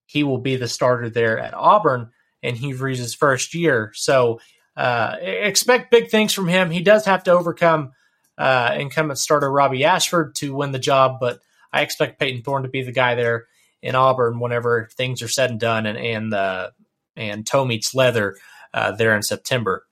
he 0.04 0.24
will 0.24 0.38
be 0.38 0.56
the 0.56 0.66
starter 0.66 1.08
there 1.08 1.38
at 1.38 1.54
Auburn 1.54 2.10
he 2.56 2.72
reaches 2.72 3.04
his 3.04 3.14
first 3.14 3.54
year. 3.54 3.92
So 3.94 4.40
uh, 4.76 5.16
expect 5.20 5.90
big 5.90 6.10
things 6.10 6.32
from 6.32 6.48
him. 6.48 6.70
He 6.70 6.82
does 6.82 7.04
have 7.04 7.22
to 7.24 7.32
overcome 7.32 7.92
uh, 8.36 8.74
incumbent 8.78 9.18
starter 9.18 9.50
Robby 9.50 9.84
Ashford 9.84 10.34
to 10.36 10.54
win 10.54 10.72
the 10.72 10.78
job, 10.78 11.18
but 11.20 11.40
I 11.72 11.82
expect 11.82 12.20
Payton 12.20 12.42
Thorne 12.42 12.62
to 12.62 12.68
be 12.68 12.82
the 12.82 12.92
guy 12.92 13.14
there 13.14 13.46
in 13.82 13.94
Auburn 13.94 14.40
whenever 14.40 14.88
things 14.96 15.22
are 15.22 15.28
said 15.28 15.50
and 15.50 15.60
done, 15.60 15.86
and 15.86 15.98
and 15.98 16.34
uh, 16.34 16.70
and 17.16 17.46
toe 17.46 17.64
meets 17.64 17.94
leather 17.94 18.36
uh, 18.72 18.92
there 18.92 19.16
in 19.16 19.22
September. 19.22 19.84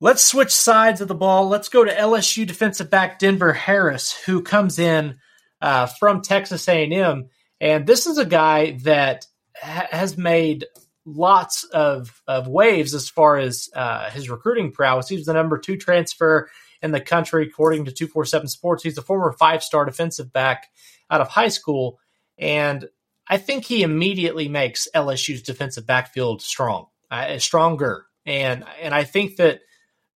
Let's 0.00 0.24
switch 0.24 0.52
sides 0.52 1.00
of 1.00 1.08
the 1.08 1.14
ball. 1.14 1.48
Let's 1.48 1.68
go 1.68 1.84
to 1.84 1.92
LSU 1.92 2.46
defensive 2.46 2.88
back 2.88 3.18
Denver 3.18 3.52
Harris, 3.52 4.12
who 4.12 4.42
comes 4.42 4.78
in 4.78 5.16
uh, 5.60 5.86
from 5.86 6.22
Texas 6.22 6.68
A&M, 6.68 7.28
and 7.60 7.86
this 7.86 8.06
is 8.06 8.18
a 8.18 8.24
guy 8.24 8.78
that 8.84 9.26
ha- 9.60 9.88
has 9.90 10.16
made 10.16 10.66
lots 11.04 11.64
of, 11.64 12.22
of 12.26 12.46
waves 12.46 12.94
as 12.94 13.08
far 13.08 13.38
as 13.38 13.68
uh, 13.74 14.10
his 14.10 14.30
recruiting 14.30 14.70
prowess. 14.70 15.08
He 15.08 15.16
was 15.16 15.26
the 15.26 15.32
number 15.32 15.58
two 15.58 15.76
transfer 15.76 16.48
in 16.82 16.92
the 16.92 17.00
country, 17.00 17.46
according 17.46 17.86
to 17.86 17.92
247 17.92 18.48
Sports. 18.48 18.82
He's 18.82 18.98
a 18.98 19.02
former 19.02 19.32
five 19.32 19.64
star 19.64 19.84
defensive 19.84 20.32
back 20.32 20.68
out 21.10 21.20
of 21.20 21.28
high 21.28 21.48
school. 21.48 21.98
And 22.36 22.88
I 23.26 23.38
think 23.38 23.64
he 23.64 23.82
immediately 23.82 24.48
makes 24.48 24.86
LSU's 24.94 25.42
defensive 25.42 25.86
backfield 25.86 26.40
strong, 26.42 26.86
uh, 27.10 27.38
stronger. 27.38 28.06
And, 28.24 28.64
and 28.80 28.94
I 28.94 29.04
think 29.04 29.36
that 29.36 29.60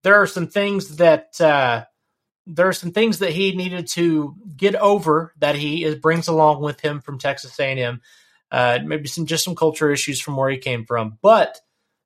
there 0.03 0.21
are 0.21 0.27
some 0.27 0.49
things 0.49 0.97
that, 0.97 1.41
uh, 1.41 1.85
there 2.47 2.69
are 2.69 2.73
some 2.73 2.91
things 2.91 3.21
that 3.21 3.31
he 3.31 3.55
needed 3.55 3.87
to 3.89 4.35
get 4.57 4.75
over 4.75 5.33
that 5.39 5.55
he 5.55 5.85
is, 5.85 5.95
brings 5.97 6.29
along 6.29 6.63
with 6.63 6.81
him 6.81 7.01
from 7.01 7.19
Texas 7.19 7.59
A&M 7.59 8.01
uh, 8.53 8.79
maybe 8.85 9.09
some 9.09 9.25
just 9.25 9.45
some 9.45 9.57
culture 9.57 9.91
issues 9.91 10.21
from 10.21 10.37
where 10.37 10.51
he 10.51 10.59
came 10.59 10.85
from. 10.85 11.19
But 11.23 11.59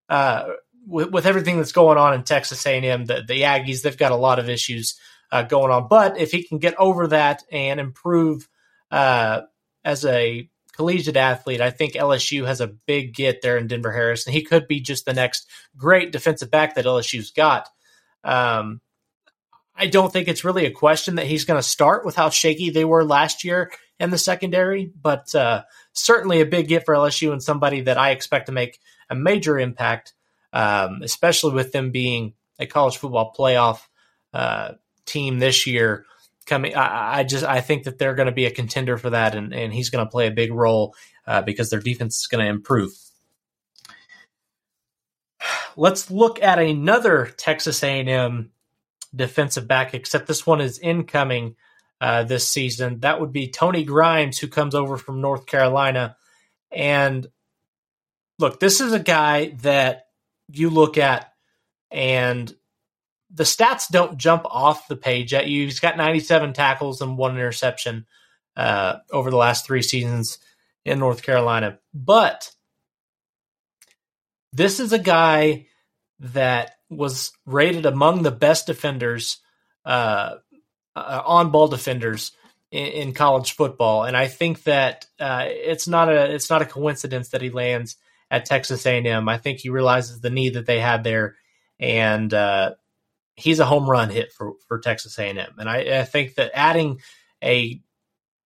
uh, 0.09 0.45
with, 0.87 1.11
with, 1.11 1.26
everything 1.26 1.57
that's 1.57 1.73
going 1.73 1.99
on 1.99 2.15
in 2.15 2.23
Texas 2.23 2.65
A&M, 2.65 3.05
the, 3.05 3.25
the 3.26 3.43
Aggies 3.43 3.83
they've 3.83 3.99
got 3.99 4.12
a 4.12 4.17
lot 4.17 4.38
of 4.38 4.49
issues 4.49 4.99
uh, 5.33 5.43
going 5.43 5.73
on. 5.73 5.88
But 5.88 6.19
if 6.19 6.31
he 6.31 6.45
can 6.45 6.59
get 6.59 6.76
over 6.79 7.09
that 7.09 7.43
and 7.50 7.81
improve 7.81 8.49
uh, 8.93 9.43
as 9.85 10.05
a 10.05 10.49
collegiate 10.73 11.17
athlete, 11.17 11.61
I 11.61 11.71
think 11.71 11.95
LSU 11.95 12.47
has 12.47 12.61
a 12.61 12.69
big 12.69 13.12
get 13.12 13.43
there 13.43 13.59
in 13.59 13.67
Denver 13.67 13.91
Harris, 13.91 14.25
and 14.25 14.33
he 14.35 14.43
could 14.43 14.69
be 14.69 14.79
just 14.79 15.05
the 15.05 15.15
next 15.15 15.49
great 15.76 16.12
defensive 16.12 16.53
back 16.53 16.76
that 16.76 16.85
LSU's 16.85 17.33
got. 17.33 17.69
Um, 18.26 18.80
I 19.76 19.87
don't 19.87 20.12
think 20.12 20.28
it's 20.28 20.45
really 20.45 20.66
a 20.66 20.71
question 20.71 21.16
that 21.16 21.26
he's 21.26 21.45
going 21.45 21.59
to 21.59 21.66
start 21.66 22.04
with 22.04 22.16
how 22.16 22.30
shaky 22.30 22.71
they 22.71 22.85
were 22.85 23.04
last 23.04 23.45
year 23.45 23.71
in 24.00 24.11
the 24.11 24.18
secondary, 24.18 24.90
but 25.00 25.35
uh, 25.35 25.62
certainly 25.92 26.40
a 26.40 26.47
big 26.47 26.68
get 26.68 26.85
for 26.85 26.95
LSU 26.95 27.33
and 27.33 27.42
somebody 27.42 27.83
that 27.83 27.99
I 27.99 28.11
expect 28.11 28.47
to 28.47 28.52
make 28.52 28.80
a 29.11 29.14
major 29.14 29.59
impact, 29.59 30.14
um, 30.52 31.00
especially 31.02 31.54
with 31.54 31.73
them 31.73 31.90
being 31.90 32.35
a 32.59 32.66
college 32.66 32.97
football 32.97 33.35
playoff 33.38 33.80
uh, 34.33 34.73
team 35.04 35.38
this 35.38 35.66
year. 35.66 36.06
Coming, 36.47 36.75
I, 36.76 37.18
I, 37.18 37.25
just 37.25 37.45
I 37.45 37.61
think 37.61 37.85
that 37.85 37.99
they're 37.99 38.14
going 38.14 38.26
to 38.26 38.33
be 38.33 38.47
a 38.47 38.52
contender 38.52 38.97
for 38.97 39.11
that, 39.11 39.35
and, 39.35 39.52
and 39.52 39.75
he's 39.75 39.90
going 39.90 40.04
to 40.04 40.11
play 40.11 40.28
a 40.28 40.33
big 40.33 40.52
role 40.52 40.95
uh, 41.26 41.42
because 41.42 41.71
their 41.71 41.80
defense 41.80 42.21
is 42.21 42.26
going 42.28 42.45
to 42.45 42.50
improve. 42.50 42.92
Let's 45.76 46.11
look 46.11 46.42
at 46.42 46.59
another 46.59 47.26
Texas 47.37 47.83
A&M 47.83 48.50
defensive 49.14 49.68
back, 49.68 49.95
except 49.95 50.26
this 50.26 50.47
one 50.47 50.61
is 50.61 50.78
incoming 50.78 51.56
uh, 52.00 52.25
this 52.25 52.49
season. 52.49 53.00
That 53.00 53.21
would 53.21 53.33
be 53.33 53.49
Tony 53.49 53.85
Grimes, 53.85 54.38
who 54.38 54.49
comes 54.49 54.75
over 54.75 54.97
from 54.97 55.21
North 55.21 55.47
Carolina. 55.47 56.16
And 56.71 57.26
look, 58.38 58.61
this 58.61 58.80
is 58.80 58.92
a 58.92 58.99
guy 58.99 59.56
that 59.62 60.06
you 60.49 60.71
look 60.71 60.99
at 60.99 61.33
and 61.90 62.54
the 63.30 63.45
stats 63.45 63.88
don't 63.90 64.16
jump 64.16 64.45
off 64.47 64.88
the 64.88 64.97
page 64.97 65.35
at 65.35 65.49
you. 65.49 65.64
He's 65.64 65.80
got 65.80 65.97
97 65.97 66.52
tackles 66.52 67.00
and 67.00 67.18
one 67.18 67.33
interception 67.33 68.06
uh, 68.56 68.97
over 69.11 69.30
the 69.30 69.37
last 69.37 69.66
three 69.66 69.83
seasons 69.83 70.38
in 70.85 70.99
North 70.99 71.23
Carolina. 71.23 71.78
But 71.92 72.50
this 74.57 74.81
is 74.81 74.93
a 74.93 74.99
guy 74.99 75.67
that 76.21 76.73
was 76.89 77.33
rated 77.45 77.85
among 77.85 78.23
the 78.23 78.31
best 78.31 78.67
defenders, 78.67 79.39
uh, 79.85 80.37
uh, 80.95 81.23
on 81.27 81.51
ball 81.51 81.69
defenders 81.69 82.33
in, 82.71 82.87
in, 82.87 83.13
college 83.13 83.53
football, 83.53 84.05
and 84.05 84.17
I 84.17 84.29
think 84.29 84.63
that 84.63 85.07
uh, 85.21 85.45
it's 85.47 85.87
not 85.87 86.09
a 86.09 86.33
it's 86.35 86.49
not 86.49 86.63
a 86.63 86.67
coincidence 86.67 87.29
that 87.31 87.43
he 87.43 87.51
lands 87.51 87.97
at 88.31 88.47
Texas 88.47 88.87
A 88.87 88.97
and 88.97 89.07
M. 89.07 89.29
I 89.29 89.39
think 89.39 89.59
he 89.59 89.69
realizes 89.69 90.21
the 90.21 90.31
need 90.31 90.55
that 90.55 90.67
they 90.67 90.81
had 90.81 91.05
there, 91.05 91.37
and 91.79 92.33
uh, 92.33 92.75
he's 93.35 93.61
a 93.61 93.67
home 93.67 93.89
run 93.89 94.09
hit 94.09 94.33
for 94.33 94.55
for 94.67 94.79
Texas 94.79 95.19
A 95.19 95.25
and 95.25 95.39
M. 95.39 95.55
And 95.59 95.69
I, 95.69 96.01
I 96.01 96.05
think 96.05 96.35
that 96.37 96.51
adding 96.55 97.01
a 97.45 97.81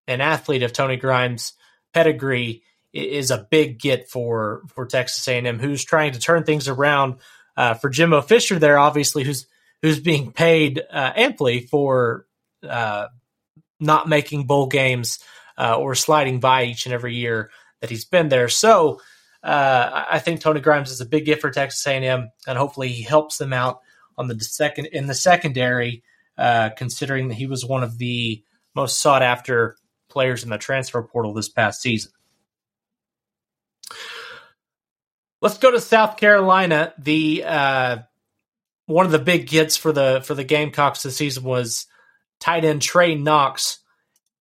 an 0.09 0.21
athlete 0.21 0.64
of 0.64 0.73
Tony 0.73 0.97
Grimes' 0.97 1.52
pedigree 1.95 2.64
is 2.92 3.30
a 3.30 3.47
big 3.50 3.78
get 3.78 4.09
for 4.09 4.62
for 4.68 4.87
Texas 4.87 5.26
A&M, 5.28 5.59
who's 5.59 5.85
trying 5.85 6.12
to 6.12 6.20
turn 6.20 6.44
things 6.44 6.68
around. 6.68 7.16
Uh, 7.56 7.75
for 7.75 7.90
Jimbo 7.90 8.23
Fisher, 8.23 8.59
there 8.59 8.78
obviously 8.78 9.25
who's 9.25 9.47
who's 9.82 10.00
being 10.00 10.32
paid 10.32 10.80
uh, 10.90 11.12
amply 11.14 11.61
for 11.61 12.26
uh, 12.68 13.06
not 13.78 14.09
making 14.09 14.47
bowl 14.47 14.66
games 14.66 15.18
uh, 15.59 15.76
or 15.76 15.94
sliding 15.94 16.40
by 16.40 16.64
each 16.64 16.87
and 16.87 16.92
every 16.92 17.14
year 17.14 17.50
that 17.80 17.90
he's 17.90 18.04
been 18.04 18.28
there. 18.28 18.49
So 18.49 19.00
uh, 19.42 20.04
I 20.11 20.18
think 20.18 20.40
Tony 20.40 20.61
Grimes 20.61 20.90
is 20.90 21.00
a 21.00 21.06
big 21.06 21.25
gift 21.25 21.40
for 21.40 21.50
Texas 21.50 21.87
A&M, 21.87 22.30
and 22.47 22.59
hopefully 22.59 22.88
he 22.88 23.02
helps 23.02 23.38
them 23.38 23.52
out 23.52 23.80
on 24.18 24.28
the 24.28 24.38
second 24.40 24.87
in 24.87 25.06
the 25.06 25.14
secondary, 25.14 26.02
uh, 26.37 26.70
considering 26.76 27.28
that 27.28 27.35
he 27.35 27.47
was 27.47 27.64
one 27.64 27.82
of 27.82 27.97
the 27.99 28.42
most 28.75 29.00
sought 29.00 29.23
after 29.23 29.76
players 30.09 30.44
in 30.44 30.50
the 30.50 30.59
transfer 30.59 31.02
portal 31.02 31.32
this 31.32 31.49
past 31.49 31.80
season. 31.80 32.12
Let's 35.42 35.59
go 35.59 35.70
to 35.70 35.80
South 35.80 36.16
Carolina. 36.16 36.92
The 36.99 37.44
uh, 37.44 37.99
one 38.87 39.06
of 39.06 39.12
the 39.12 39.18
big 39.18 39.47
gets 39.47 39.76
for 39.76 39.92
the 39.92 40.23
for 40.25 40.35
the 40.35 40.44
Gamecocks 40.44 41.02
this 41.02 41.16
season 41.16 41.44
was 41.44 41.87
tight 42.40 42.64
end 42.64 42.82
Trey 42.82 43.14
Knox, 43.14 43.78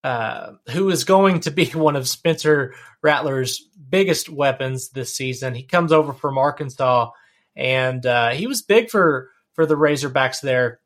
uh, 0.04 0.54
who 0.72 0.90
is 0.90 1.04
going 1.04 1.42
to 1.42 1.52
be 1.52 1.66
one 1.74 1.96
of 1.96 2.08
Spencer 2.08 2.74
Rattler's 3.02 3.62
biggest 3.90 4.30
weapons 4.30 4.90
this 4.90 5.16
season. 5.16 5.56
He 5.56 5.64
comes 5.64 5.92
over 5.92 6.14
from 6.14 6.38
Arkansas, 6.38 7.12
and 7.56 8.06
uh, 8.06 8.32
he 8.32 8.48
was 8.48 8.62
big 8.62 8.90
for 8.90 9.30
for 9.54 9.66
the 9.66 9.76
Razorbacks 9.76 10.42
there. 10.42 10.80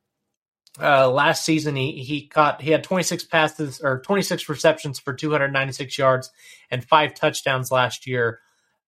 Uh, 0.82 1.10
last 1.10 1.46
season, 1.46 1.76
he 1.76 2.04
he 2.04 2.28
caught 2.28 2.62
he 2.62 2.72
had 2.72 2.84
26 2.84 3.26
passes 3.26 3.80
or 3.82 4.02
26 4.02 4.50
receptions 4.50 5.00
for 5.00 5.14
296 5.14 5.98
yards 5.98 6.32
and 6.72 6.84
five 6.84 7.14
touchdowns 7.14 7.72
last 7.72 8.08
year. 8.08 8.40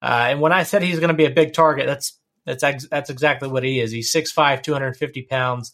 Uh, 0.06 0.28
and 0.30 0.40
when 0.40 0.54
I 0.54 0.62
said 0.62 0.84
he's 0.84 1.00
going 1.00 1.10
to 1.10 1.16
be 1.16 1.26
a 1.26 1.32
big 1.32 1.54
target, 1.54 1.88
that's 1.88 2.20
that's 2.46 2.62
ex- 2.62 2.88
that's 2.88 3.10
exactly 3.10 3.50
what 3.50 3.64
he 3.64 3.80
is. 3.80 3.90
He's 3.90 4.14
6'5", 4.14 4.62
250 4.62 5.24
pounds, 5.24 5.74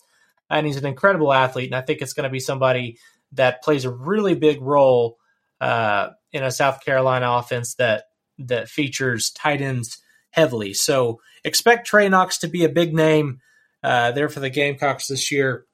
and 0.50 0.66
he's 0.66 0.78
an 0.78 0.86
incredible 0.86 1.34
athlete. 1.34 1.66
And 1.66 1.76
I 1.76 1.82
think 1.82 2.02
it's 2.02 2.14
going 2.14 2.24
to 2.24 2.30
be 2.30 2.40
somebody 2.40 2.98
that 3.34 3.62
plays 3.62 3.84
a 3.84 3.92
really 3.92 4.34
big 4.34 4.62
role 4.62 5.18
uh, 5.60 6.12
in 6.32 6.44
a 6.44 6.52
South 6.52 6.80
Carolina 6.80 7.30
offense 7.30 7.76
that 7.76 8.06
that 8.40 8.70
features 8.70 9.32
tight 9.32 9.62
ends 9.62 9.98
heavily. 10.30 10.74
So 10.74 11.20
expect 11.44 11.88
Trey 11.88 12.08
Knox 12.08 12.38
to 12.38 12.48
be 12.48 12.64
a 12.64 12.70
big 12.70 12.94
name 12.94 13.42
uh, 13.84 14.14
there 14.14 14.30
for 14.30 14.40
the 14.40 14.50
Gamecocks 14.50 15.08
this 15.08 15.30
year. 15.30 15.66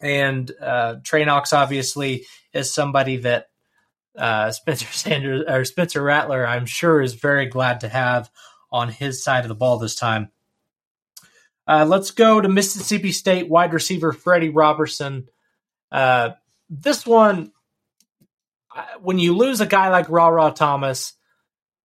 And 0.00 0.50
uh, 0.58 0.96
Trey 1.04 1.26
Knox 1.26 1.52
obviously 1.52 2.24
is 2.54 2.72
somebody 2.72 3.18
that 3.18 3.48
uh, 4.16 4.50
Spencer 4.52 4.92
Sanders 4.92 5.44
or 5.48 5.64
Spencer 5.64 6.02
Rattler, 6.02 6.46
I'm 6.46 6.66
sure, 6.66 7.00
is 7.00 7.14
very 7.14 7.46
glad 7.46 7.80
to 7.80 7.88
have 7.88 8.30
on 8.70 8.88
his 8.88 9.22
side 9.22 9.44
of 9.44 9.48
the 9.48 9.54
ball 9.54 9.78
this 9.78 9.94
time. 9.94 10.30
Uh, 11.66 11.86
let's 11.88 12.10
go 12.10 12.40
to 12.40 12.48
Mississippi 12.48 13.12
State 13.12 13.48
wide 13.48 13.72
receiver 13.72 14.12
Freddie 14.12 14.50
Robertson. 14.50 15.28
Uh, 15.90 16.30
this 16.68 17.06
one, 17.06 17.52
when 19.00 19.18
you 19.18 19.36
lose 19.36 19.60
a 19.60 19.66
guy 19.66 19.88
like 19.88 20.10
Rara 20.10 20.52
Thomas, 20.54 21.14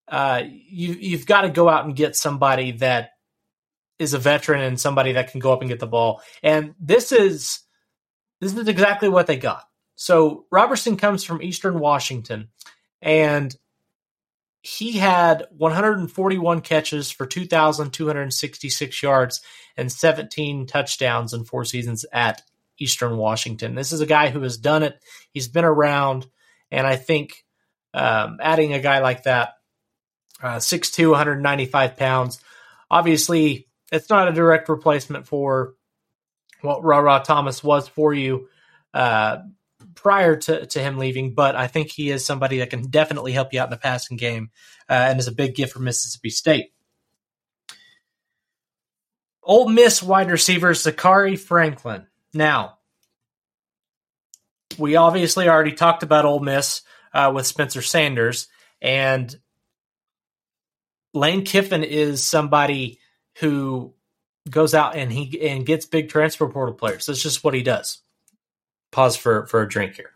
uh, 0.08 0.42
you 0.44 0.94
you've 0.94 1.26
got 1.26 1.42
to 1.42 1.48
go 1.48 1.68
out 1.68 1.84
and 1.84 1.94
get 1.94 2.16
somebody 2.16 2.72
that 2.72 3.10
is 3.98 4.12
a 4.14 4.18
veteran 4.18 4.60
and 4.60 4.80
somebody 4.80 5.12
that 5.12 5.30
can 5.30 5.40
go 5.40 5.52
up 5.52 5.60
and 5.60 5.70
get 5.70 5.78
the 5.78 5.86
ball. 5.86 6.20
And 6.42 6.74
this 6.80 7.12
is 7.12 7.60
this 8.40 8.54
is 8.54 8.68
exactly 8.68 9.08
what 9.08 9.26
they 9.26 9.36
got. 9.36 9.62
So 10.00 10.46
Robertson 10.50 10.96
comes 10.96 11.24
from 11.24 11.42
Eastern 11.42 11.78
Washington, 11.78 12.48
and 13.02 13.54
he 14.62 14.92
had 14.92 15.44
141 15.58 16.62
catches 16.62 17.10
for 17.10 17.26
2,266 17.26 19.02
yards 19.02 19.42
and 19.76 19.92
17 19.92 20.66
touchdowns 20.66 21.34
in 21.34 21.44
four 21.44 21.66
seasons 21.66 22.06
at 22.14 22.40
Eastern 22.78 23.18
Washington. 23.18 23.74
This 23.74 23.92
is 23.92 24.00
a 24.00 24.06
guy 24.06 24.30
who 24.30 24.40
has 24.40 24.56
done 24.56 24.82
it. 24.82 24.98
He's 25.34 25.48
been 25.48 25.66
around, 25.66 26.26
and 26.70 26.86
I 26.86 26.96
think 26.96 27.44
um, 27.92 28.38
adding 28.40 28.72
a 28.72 28.80
guy 28.80 29.00
like 29.00 29.24
that, 29.24 29.50
uh, 30.42 30.56
6'2", 30.56 31.10
195 31.10 31.98
pounds, 31.98 32.40
obviously 32.90 33.68
it's 33.92 34.08
not 34.08 34.28
a 34.28 34.32
direct 34.32 34.70
replacement 34.70 35.26
for 35.26 35.74
what 36.62 36.82
Rara 36.82 37.22
Thomas 37.22 37.62
was 37.62 37.86
for 37.86 38.14
you. 38.14 38.48
Uh, 38.94 39.40
prior 40.02 40.36
to, 40.36 40.64
to 40.64 40.80
him 40.80 40.96
leaving, 40.96 41.34
but 41.34 41.54
I 41.54 41.66
think 41.66 41.90
he 41.90 42.10
is 42.10 42.24
somebody 42.24 42.58
that 42.58 42.70
can 42.70 42.88
definitely 42.88 43.32
help 43.32 43.52
you 43.52 43.60
out 43.60 43.66
in 43.66 43.70
the 43.70 43.76
passing 43.76 44.16
game 44.16 44.50
uh, 44.88 44.94
and 44.94 45.20
is 45.20 45.28
a 45.28 45.32
big 45.32 45.54
gift 45.54 45.74
for 45.74 45.80
Mississippi 45.80 46.30
State. 46.30 46.72
Ole 49.42 49.68
Miss 49.68 50.02
wide 50.02 50.30
receiver 50.30 50.72
Zakhari 50.72 51.38
Franklin. 51.38 52.06
Now, 52.32 52.78
we 54.78 54.96
obviously 54.96 55.48
already 55.48 55.72
talked 55.72 56.02
about 56.02 56.24
Ole 56.24 56.40
Miss 56.40 56.82
uh, 57.12 57.30
with 57.34 57.46
Spencer 57.46 57.82
Sanders, 57.82 58.48
and 58.80 59.34
Lane 61.12 61.44
Kiffin 61.44 61.84
is 61.84 62.22
somebody 62.22 63.00
who 63.38 63.94
goes 64.48 64.72
out 64.72 64.96
and 64.96 65.12
he 65.12 65.46
and 65.46 65.66
gets 65.66 65.84
big 65.84 66.08
transfer 66.08 66.48
portal 66.48 66.74
players. 66.74 67.06
That's 67.06 67.22
just 67.22 67.44
what 67.44 67.52
he 67.52 67.62
does 67.62 68.00
pause 68.90 69.16
for 69.16 69.46
for 69.46 69.62
a 69.62 69.68
drink 69.68 69.96
here. 69.96 70.10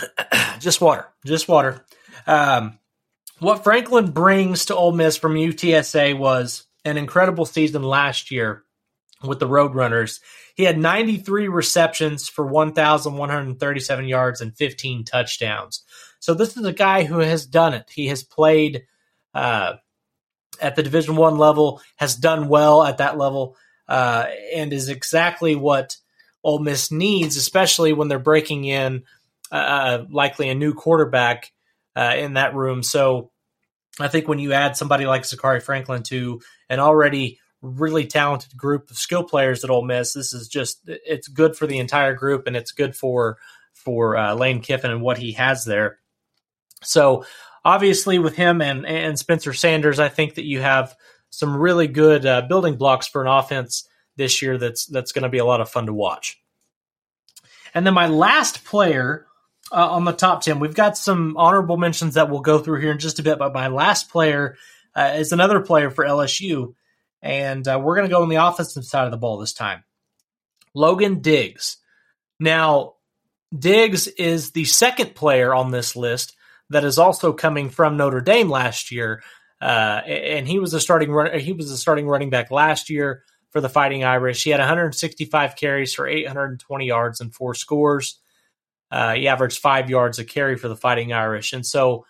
just 0.58 0.80
water, 0.80 1.06
just 1.24 1.48
water. 1.48 1.84
Um, 2.26 2.78
what 3.38 3.64
Franklin 3.64 4.12
brings 4.12 4.66
to 4.66 4.76
Ole 4.76 4.92
Miss 4.92 5.16
from 5.16 5.34
UTSA 5.34 6.16
was 6.16 6.64
an 6.84 6.96
incredible 6.96 7.44
season 7.44 7.82
last 7.82 8.30
year 8.30 8.62
with 9.22 9.38
the 9.38 9.48
Roadrunners. 9.48 10.20
He 10.54 10.64
had 10.64 10.78
93 10.78 11.48
receptions 11.48 12.28
for 12.28 12.46
1,137 12.46 14.04
yards 14.06 14.40
and 14.40 14.56
15 14.56 15.04
touchdowns. 15.04 15.82
So 16.20 16.34
this 16.34 16.56
is 16.56 16.64
a 16.64 16.72
guy 16.72 17.04
who 17.04 17.18
has 17.18 17.46
done 17.46 17.74
it. 17.74 17.90
He 17.90 18.08
has 18.08 18.22
played 18.22 18.84
uh, 19.34 19.74
at 20.60 20.76
the 20.76 20.82
Division 20.82 21.16
One 21.16 21.38
level, 21.38 21.80
has 21.96 22.14
done 22.14 22.48
well 22.48 22.84
at 22.84 22.98
that 22.98 23.18
level, 23.18 23.56
uh, 23.88 24.26
and 24.54 24.72
is 24.72 24.88
exactly 24.88 25.56
what 25.56 25.96
Ole 26.44 26.58
Miss 26.58 26.90
needs, 26.90 27.36
especially 27.36 27.92
when 27.92 28.08
they're 28.08 28.18
breaking 28.18 28.64
in 28.64 29.04
uh, 29.50 29.54
uh, 29.54 30.04
likely 30.10 30.48
a 30.48 30.54
new 30.54 30.74
quarterback 30.74 31.52
uh, 31.94 32.14
in 32.16 32.34
that 32.34 32.54
room. 32.54 32.82
So 32.82 33.30
I 34.00 34.08
think 34.08 34.26
when 34.26 34.38
you 34.38 34.52
add 34.52 34.76
somebody 34.76 35.06
like 35.06 35.22
Zakhari 35.22 35.62
Franklin 35.62 36.02
to 36.04 36.40
an 36.68 36.80
already 36.80 37.38
really 37.60 38.06
talented 38.06 38.56
group 38.56 38.90
of 38.90 38.96
skill 38.98 39.22
players 39.22 39.62
at 39.62 39.70
Ole 39.70 39.84
Miss, 39.84 40.14
this 40.14 40.32
is 40.32 40.48
just 40.48 40.80
it's 40.86 41.28
good 41.28 41.56
for 41.56 41.66
the 41.66 41.78
entire 41.78 42.14
group 42.14 42.46
and 42.46 42.56
it's 42.56 42.72
good 42.72 42.96
for 42.96 43.38
for 43.74 44.16
uh, 44.16 44.34
Lane 44.34 44.60
Kiffin 44.60 44.90
and 44.90 45.02
what 45.02 45.18
he 45.18 45.32
has 45.32 45.64
there. 45.64 45.98
So 46.82 47.24
obviously 47.64 48.18
with 48.18 48.34
him 48.34 48.60
and 48.60 48.86
and 48.86 49.18
Spencer 49.18 49.52
Sanders, 49.52 50.00
I 50.00 50.08
think 50.08 50.34
that 50.34 50.46
you 50.46 50.60
have 50.60 50.96
some 51.30 51.56
really 51.56 51.86
good 51.86 52.26
uh, 52.26 52.42
building 52.42 52.76
blocks 52.76 53.06
for 53.06 53.22
an 53.22 53.28
offense 53.28 53.88
this 54.16 54.42
year 54.42 54.58
that's 54.58 54.86
that's 54.86 55.12
going 55.12 55.22
to 55.22 55.28
be 55.28 55.38
a 55.38 55.44
lot 55.44 55.60
of 55.60 55.70
fun 55.70 55.86
to 55.86 55.92
watch. 55.92 56.38
And 57.74 57.86
then 57.86 57.94
my 57.94 58.06
last 58.06 58.64
player 58.64 59.26
uh, 59.70 59.90
on 59.90 60.04
the 60.04 60.12
top 60.12 60.42
10, 60.42 60.60
we've 60.60 60.74
got 60.74 60.96
some 60.98 61.36
honorable 61.36 61.76
mentions 61.76 62.14
that 62.14 62.28
we'll 62.28 62.40
go 62.40 62.58
through 62.58 62.80
here 62.80 62.92
in 62.92 62.98
just 62.98 63.18
a 63.18 63.22
bit, 63.22 63.38
but 63.38 63.54
my 63.54 63.68
last 63.68 64.10
player 64.10 64.56
uh, 64.94 65.14
is 65.16 65.32
another 65.32 65.60
player 65.60 65.90
for 65.90 66.04
LSU. 66.04 66.74
And 67.22 67.66
uh, 67.66 67.80
we're 67.82 67.94
going 67.96 68.08
to 68.08 68.14
go 68.14 68.22
on 68.22 68.28
the 68.28 68.44
offensive 68.44 68.84
side 68.84 69.06
of 69.06 69.10
the 69.10 69.16
ball 69.16 69.38
this 69.38 69.54
time. 69.54 69.84
Logan 70.74 71.20
Diggs. 71.20 71.78
Now, 72.40 72.94
Diggs 73.56 74.08
is 74.08 74.50
the 74.50 74.64
second 74.64 75.14
player 75.14 75.54
on 75.54 75.70
this 75.70 75.94
list 75.94 76.34
that 76.70 76.84
is 76.84 76.98
also 76.98 77.32
coming 77.32 77.70
from 77.70 77.96
Notre 77.96 78.20
Dame 78.20 78.48
last 78.48 78.90
year, 78.90 79.22
uh, 79.60 80.00
and 80.04 80.48
he 80.48 80.58
was 80.58 80.74
a 80.74 80.80
starting 80.80 81.12
run, 81.12 81.38
he 81.38 81.52
was 81.52 81.70
a 81.70 81.76
starting 81.76 82.08
running 82.08 82.30
back 82.30 82.50
last 82.50 82.90
year 82.90 83.22
for 83.52 83.60
the 83.60 83.68
Fighting 83.68 84.02
Irish. 84.02 84.42
He 84.42 84.50
had 84.50 84.60
165 84.60 85.56
carries 85.56 85.94
for 85.94 86.08
820 86.08 86.86
yards 86.86 87.20
and 87.20 87.32
four 87.32 87.54
scores. 87.54 88.18
Uh, 88.90 89.14
he 89.14 89.28
averaged 89.28 89.60
five 89.60 89.88
yards 89.88 90.18
a 90.18 90.24
carry 90.24 90.56
for 90.56 90.68
the 90.68 90.76
Fighting 90.76 91.12
Irish, 91.12 91.52
and 91.52 91.64
so 91.64 92.04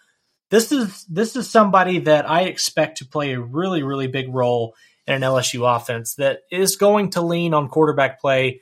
this 0.51 0.73
is 0.73 1.05
this 1.05 1.37
is 1.37 1.49
somebody 1.49 2.01
that 2.01 2.29
I 2.29 2.43
expect 2.43 2.99
to 2.99 3.07
play 3.07 3.33
a 3.33 3.41
really 3.41 3.83
really 3.83 4.09
big 4.09 4.33
role 4.35 4.75
in 5.07 5.15
an 5.15 5.23
LSU 5.23 5.77
offense 5.77 6.15
that 6.17 6.41
is 6.51 6.77
going 6.77 7.11
to 7.11 7.23
lean 7.23 7.55
on 7.55 7.69
quarterback 7.69 8.21
play 8.21 8.61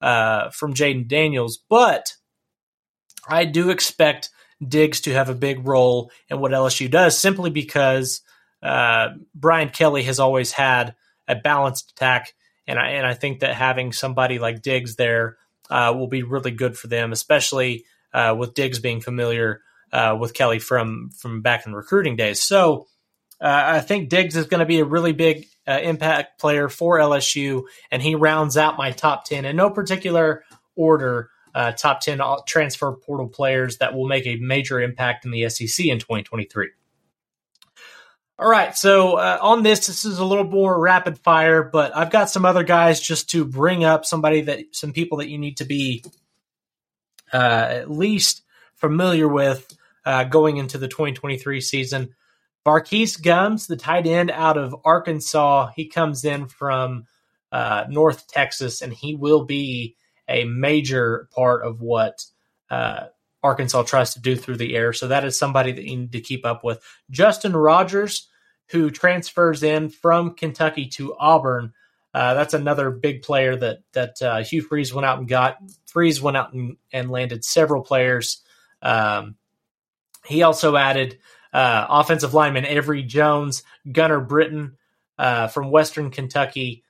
uh, 0.00 0.50
from 0.50 0.74
Jayden 0.74 1.08
Daniels, 1.08 1.58
but 1.68 2.14
I 3.26 3.44
do 3.44 3.70
expect 3.70 4.30
Diggs 4.66 5.02
to 5.02 5.12
have 5.12 5.28
a 5.28 5.34
big 5.34 5.66
role 5.66 6.10
in 6.28 6.40
what 6.40 6.52
LSU 6.52 6.90
does 6.90 7.18
simply 7.18 7.50
because 7.50 8.22
uh, 8.62 9.10
Brian 9.34 9.68
Kelly 9.68 10.02
has 10.04 10.18
always 10.18 10.52
had 10.52 10.94
a 11.28 11.36
balanced 11.36 11.92
attack, 11.92 12.34
and 12.66 12.78
I 12.78 12.90
and 12.92 13.06
I 13.06 13.14
think 13.14 13.40
that 13.40 13.54
having 13.54 13.92
somebody 13.92 14.38
like 14.38 14.62
Diggs 14.62 14.96
there 14.96 15.36
uh, 15.70 15.94
will 15.96 16.08
be 16.08 16.22
really 16.22 16.50
good 16.50 16.76
for 16.76 16.88
them, 16.88 17.12
especially 17.12 17.84
uh, 18.12 18.34
with 18.36 18.54
Diggs 18.54 18.78
being 18.78 19.00
familiar 19.00 19.60
uh, 19.92 20.16
with 20.18 20.34
Kelly 20.34 20.58
from 20.58 21.10
from 21.10 21.42
back 21.42 21.66
in 21.66 21.74
recruiting 21.74 22.16
days. 22.16 22.42
So 22.42 22.86
uh, 23.40 23.62
I 23.66 23.80
think 23.80 24.08
Diggs 24.08 24.36
is 24.36 24.46
going 24.46 24.60
to 24.60 24.66
be 24.66 24.80
a 24.80 24.84
really 24.84 25.12
big 25.12 25.46
uh, 25.66 25.78
impact 25.82 26.40
player 26.40 26.68
for 26.68 26.98
LSU, 26.98 27.64
and 27.90 28.02
he 28.02 28.14
rounds 28.14 28.56
out 28.56 28.78
my 28.78 28.90
top 28.90 29.24
ten 29.24 29.44
in 29.44 29.56
no 29.56 29.70
particular 29.70 30.44
order. 30.74 31.30
Uh, 31.54 31.72
top 31.72 32.00
10 32.00 32.20
transfer 32.46 32.92
portal 32.92 33.26
players 33.26 33.78
that 33.78 33.92
will 33.92 34.06
make 34.06 34.26
a 34.26 34.36
major 34.36 34.80
impact 34.80 35.24
in 35.24 35.32
the 35.32 35.48
SEC 35.48 35.86
in 35.86 35.98
2023. 35.98 36.68
All 38.40 38.48
right, 38.48 38.76
so 38.76 39.16
uh, 39.16 39.38
on 39.42 39.64
this, 39.64 39.88
this 39.88 40.04
is 40.04 40.20
a 40.20 40.24
little 40.24 40.44
more 40.44 40.78
rapid 40.78 41.18
fire, 41.18 41.64
but 41.64 41.96
I've 41.96 42.12
got 42.12 42.30
some 42.30 42.44
other 42.44 42.62
guys 42.62 43.00
just 43.00 43.30
to 43.30 43.44
bring 43.44 43.82
up 43.82 44.04
somebody 44.04 44.42
that 44.42 44.76
some 44.76 44.92
people 44.92 45.18
that 45.18 45.28
you 45.28 45.38
need 45.38 45.56
to 45.56 45.64
be 45.64 46.04
uh, 47.32 47.66
at 47.70 47.90
least 47.90 48.42
familiar 48.76 49.26
with 49.26 49.76
uh, 50.04 50.22
going 50.22 50.56
into 50.56 50.78
the 50.78 50.86
2023 50.86 51.60
season. 51.60 52.14
Marquise 52.64 53.16
Gums, 53.16 53.66
the 53.66 53.76
tight 53.76 54.06
end 54.06 54.30
out 54.30 54.56
of 54.56 54.76
Arkansas, 54.84 55.72
he 55.74 55.88
comes 55.88 56.24
in 56.24 56.46
from 56.46 57.06
uh, 57.50 57.86
North 57.88 58.28
Texas, 58.28 58.82
and 58.82 58.92
he 58.92 59.16
will 59.16 59.46
be 59.46 59.96
a 60.28 60.44
major 60.44 61.28
part 61.34 61.66
of 61.66 61.80
what 61.80 62.24
uh, 62.70 63.06
Arkansas 63.42 63.82
tries 63.84 64.14
to 64.14 64.20
do 64.20 64.36
through 64.36 64.56
the 64.56 64.74
air. 64.74 64.92
So 64.92 65.08
that 65.08 65.24
is 65.24 65.38
somebody 65.38 65.72
that 65.72 65.84
you 65.84 65.96
need 65.96 66.12
to 66.12 66.20
keep 66.20 66.44
up 66.44 66.64
with. 66.64 66.82
Justin 67.10 67.54
Rogers, 67.56 68.28
who 68.70 68.90
transfers 68.90 69.62
in 69.62 69.88
from 69.88 70.34
Kentucky 70.34 70.86
to 70.88 71.16
Auburn. 71.16 71.72
Uh, 72.12 72.34
that's 72.34 72.54
another 72.54 72.90
big 72.90 73.22
player 73.22 73.54
that 73.56 73.78
that 73.92 74.20
uh, 74.22 74.42
Hugh 74.42 74.62
Freeze 74.62 74.92
went 74.92 75.06
out 75.06 75.18
and 75.18 75.28
got. 75.28 75.58
Freeze 75.86 76.20
went 76.20 76.36
out 76.36 76.52
and, 76.52 76.76
and 76.92 77.10
landed 77.10 77.44
several 77.44 77.82
players. 77.82 78.42
Um, 78.82 79.36
he 80.26 80.42
also 80.42 80.76
added 80.76 81.18
uh, 81.52 81.86
offensive 81.88 82.34
lineman 82.34 82.66
Avery 82.66 83.02
Jones, 83.02 83.62
Gunner 83.90 84.20
Britton 84.20 84.76
uh, 85.18 85.48
from 85.48 85.70
Western 85.70 86.10
Kentucky, 86.10 86.84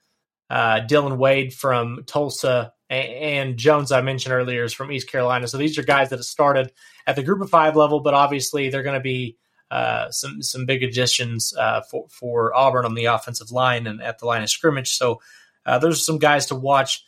uh, 0.50 0.80
Dillon 0.80 1.18
Wade 1.18 1.52
from 1.52 2.04
Tulsa, 2.06 2.72
and, 2.90 3.56
Jones, 3.56 3.92
I 3.92 4.00
mentioned 4.00 4.32
earlier, 4.32 4.64
is 4.64 4.72
from 4.72 4.90
East 4.90 5.10
Carolina. 5.10 5.46
So 5.46 5.58
these 5.58 5.78
are 5.78 5.82
guys 5.82 6.10
that 6.10 6.18
have 6.18 6.24
started 6.24 6.72
at 7.06 7.16
the 7.16 7.22
group 7.22 7.40
of 7.42 7.50
five 7.50 7.76
level, 7.76 8.00
but 8.00 8.14
obviously 8.14 8.70
they're 8.70 8.82
going 8.82 8.98
to 8.98 9.00
be 9.00 9.36
uh, 9.70 10.10
some 10.10 10.40
some 10.40 10.64
big 10.64 10.82
additions 10.82 11.54
uh, 11.54 11.82
for, 11.82 12.06
for 12.08 12.54
Auburn 12.54 12.86
on 12.86 12.94
the 12.94 13.04
offensive 13.06 13.50
line 13.50 13.86
and 13.86 14.02
at 14.02 14.18
the 14.18 14.26
line 14.26 14.42
of 14.42 14.48
scrimmage. 14.48 14.94
So 14.94 15.20
uh, 15.66 15.78
those 15.78 15.96
are 15.98 16.02
some 16.02 16.18
guys 16.18 16.46
to 16.46 16.54
watch. 16.54 17.04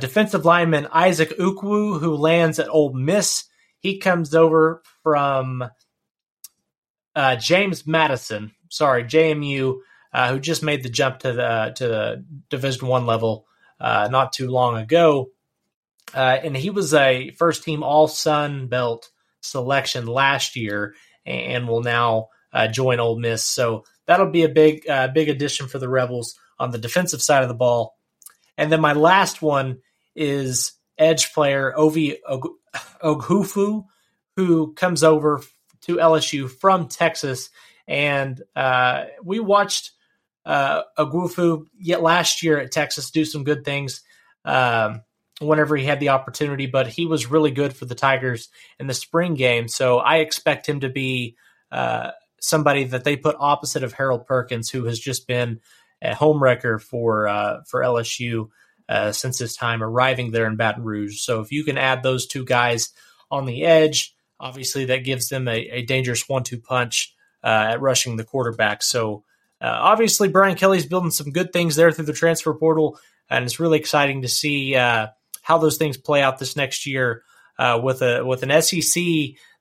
defensive 0.00 0.44
lineman 0.44 0.88
Isaac 0.92 1.38
Ukwu, 1.38 2.00
who 2.00 2.16
lands 2.16 2.58
at 2.58 2.68
Ole 2.68 2.92
Miss. 2.92 3.44
He 3.78 3.98
comes 3.98 4.34
over 4.34 4.82
from 5.04 5.70
uh, 7.18 7.34
James 7.36 7.86
Madison, 7.86 8.52
sorry, 8.68 9.02
JMU, 9.02 9.78
uh, 10.12 10.32
who 10.32 10.38
just 10.38 10.62
made 10.62 10.82
the 10.82 10.88
jump 10.88 11.18
to 11.20 11.32
the 11.32 11.72
to 11.74 11.88
the 11.88 12.24
Division 12.48 12.86
One 12.86 13.06
level 13.06 13.46
uh, 13.80 14.08
not 14.10 14.32
too 14.32 14.48
long 14.48 14.76
ago, 14.76 15.30
uh, 16.14 16.38
and 16.42 16.56
he 16.56 16.70
was 16.70 16.94
a 16.94 17.30
first 17.32 17.62
team 17.62 17.82
All 17.82 18.08
Sun 18.08 18.68
Belt 18.68 19.10
selection 19.40 20.06
last 20.06 20.56
year, 20.56 20.94
and 21.26 21.68
will 21.68 21.82
now 21.82 22.28
uh, 22.52 22.68
join 22.68 23.00
Ole 23.00 23.18
Miss. 23.18 23.44
So 23.44 23.84
that'll 24.06 24.30
be 24.30 24.44
a 24.44 24.48
big 24.48 24.88
uh, 24.88 25.08
big 25.08 25.28
addition 25.28 25.68
for 25.68 25.78
the 25.78 25.88
Rebels 25.88 26.34
on 26.58 26.70
the 26.70 26.78
defensive 26.78 27.22
side 27.22 27.42
of 27.42 27.48
the 27.48 27.54
ball. 27.54 27.96
And 28.56 28.72
then 28.72 28.80
my 28.80 28.92
last 28.94 29.40
one 29.42 29.78
is 30.16 30.72
edge 30.98 31.32
player 31.32 31.72
Ovie 31.76 32.18
Oghoufo, 33.02 33.84
who 34.36 34.72
comes 34.74 35.04
over 35.04 35.40
to 35.82 35.96
LSU 35.96 36.50
from 36.50 36.88
Texas. 36.88 37.50
And 37.86 38.42
uh, 38.56 39.04
we 39.22 39.40
watched 39.40 39.92
uh, 40.48 40.82
Oghoufo 40.98 41.66
yet 41.78 42.02
last 42.02 42.42
year 42.42 42.58
at 42.58 42.72
Texas 42.72 43.10
do 43.10 43.24
some 43.24 43.44
good 43.44 43.64
things 43.64 44.02
um, 44.44 45.02
whenever 45.40 45.76
he 45.76 45.84
had 45.84 46.00
the 46.00 46.08
opportunity, 46.08 46.66
but 46.66 46.88
he 46.88 47.06
was 47.06 47.30
really 47.30 47.52
good 47.52 47.72
for 47.72 47.84
the 47.84 47.94
Tigers 47.94 48.48
in 48.80 48.86
the 48.86 48.94
spring 48.94 49.34
game. 49.34 49.68
So 49.68 49.98
I 49.98 50.16
expect 50.16 50.68
him 50.68 50.80
to 50.80 50.88
be 50.88 51.36
uh, 51.70 52.10
somebody 52.40 52.84
that 52.84 53.04
they 53.04 53.16
put 53.16 53.36
opposite 53.38 53.84
of 53.84 53.92
Harold 53.92 54.26
Perkins, 54.26 54.70
who 54.70 54.84
has 54.84 54.98
just 54.98 55.26
been 55.26 55.60
a 56.02 56.14
home 56.14 56.42
wrecker 56.42 56.78
for 56.78 57.28
uh, 57.28 57.60
for 57.68 57.82
LSU 57.82 58.48
uh, 58.88 59.12
since 59.12 59.38
his 59.38 59.54
time 59.54 59.82
arriving 59.82 60.32
there 60.32 60.46
in 60.46 60.56
Baton 60.56 60.82
Rouge. 60.82 61.20
So 61.20 61.40
if 61.40 61.52
you 61.52 61.62
can 61.62 61.78
add 61.78 62.02
those 62.02 62.26
two 62.26 62.44
guys 62.44 62.90
on 63.30 63.44
the 63.44 63.64
edge, 63.64 64.16
Obviously, 64.40 64.84
that 64.86 65.04
gives 65.04 65.28
them 65.28 65.48
a, 65.48 65.56
a 65.56 65.82
dangerous 65.82 66.28
one-two 66.28 66.60
punch 66.60 67.14
uh, 67.42 67.70
at 67.70 67.80
rushing 67.80 68.16
the 68.16 68.24
quarterback. 68.24 68.82
So, 68.82 69.24
uh, 69.60 69.66
obviously, 69.66 70.28
Brian 70.28 70.56
Kelly's 70.56 70.86
building 70.86 71.10
some 71.10 71.32
good 71.32 71.52
things 71.52 71.76
there 71.76 71.90
through 71.90 72.06
the 72.06 72.12
transfer 72.12 72.54
portal, 72.54 72.98
and 73.28 73.44
it's 73.44 73.60
really 73.60 73.78
exciting 73.78 74.22
to 74.22 74.28
see 74.28 74.74
uh, 74.74 75.08
how 75.42 75.58
those 75.58 75.76
things 75.76 75.96
play 75.96 76.22
out 76.22 76.38
this 76.38 76.56
next 76.56 76.86
year 76.86 77.22
uh, 77.58 77.80
with 77.82 78.02
a 78.02 78.24
with 78.24 78.42
an 78.42 78.62
SEC 78.62 79.02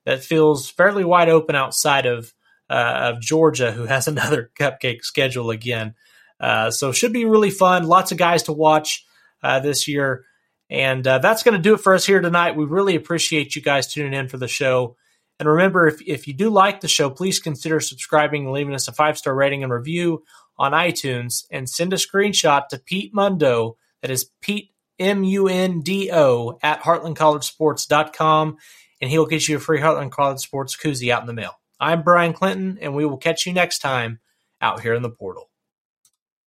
that 0.05 0.23
feels 0.23 0.69
fairly 0.69 1.03
wide 1.03 1.29
open 1.29 1.55
outside 1.55 2.05
of 2.05 2.33
uh, 2.69 3.13
of 3.13 3.21
Georgia, 3.21 3.71
who 3.71 3.85
has 3.85 4.07
another 4.07 4.51
cupcake 4.59 5.03
schedule 5.03 5.49
again. 5.49 5.95
Uh, 6.39 6.69
so, 6.69 6.91
should 6.91 7.13
be 7.13 7.25
really 7.25 7.49
fun. 7.49 7.87
Lots 7.87 8.11
of 8.11 8.17
guys 8.17 8.43
to 8.43 8.53
watch 8.53 9.03
this 9.41 9.87
year. 9.87 10.25
And 10.69 11.07
uh, 11.07 11.19
that's 11.19 11.43
going 11.43 11.55
to 11.55 11.61
do 11.61 11.75
it 11.75 11.79
for 11.79 11.93
us 11.93 12.05
here 12.05 12.19
tonight. 12.19 12.55
We 12.55 12.65
really 12.65 12.95
appreciate 12.95 13.55
you 13.55 13.61
guys 13.61 13.91
tuning 13.91 14.13
in 14.13 14.27
for 14.27 14.37
the 14.37 14.47
show. 14.47 14.97
And 15.39 15.47
remember, 15.47 15.87
if, 15.87 16.01
if 16.01 16.27
you 16.27 16.33
do 16.33 16.49
like 16.49 16.81
the 16.81 16.87
show, 16.87 17.09
please 17.09 17.39
consider 17.39 17.79
subscribing 17.79 18.45
and 18.45 18.53
leaving 18.53 18.73
us 18.73 18.87
a 18.87 18.91
five 18.91 19.17
star 19.17 19.35
rating 19.35 19.63
and 19.63 19.71
review 19.71 20.23
on 20.57 20.71
iTunes 20.71 21.45
and 21.51 21.69
send 21.69 21.93
a 21.93 21.97
screenshot 21.97 22.67
to 22.69 22.79
Pete 22.79 23.13
Mundo. 23.13 23.77
That 24.01 24.11
is 24.11 24.29
Pete, 24.41 24.71
M 24.99 25.23
U 25.23 25.47
N 25.47 25.81
D 25.81 26.09
O, 26.11 26.57
at 26.63 26.81
heartlandcollegesports.com. 26.81 28.57
And 28.99 29.11
he'll 29.11 29.27
get 29.27 29.47
you 29.47 29.57
a 29.57 29.59
free 29.59 29.79
Heartland 29.79 30.11
College 30.11 30.39
Sports 30.39 30.75
koozie 30.75 31.11
out 31.11 31.21
in 31.21 31.27
the 31.27 31.33
mail. 31.33 31.59
I'm 31.79 32.01
Bryan 32.01 32.33
Clinton, 32.33 32.79
and 32.81 32.95
we 32.95 33.05
will 33.05 33.17
catch 33.17 33.45
you 33.45 33.53
next 33.53 33.79
time 33.79 34.19
out 34.59 34.81
here 34.81 34.95
in 34.95 35.03
the 35.03 35.11
portal. 35.11 35.51